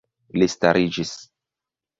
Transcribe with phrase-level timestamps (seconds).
[0.41, 1.13] Li stariĝis.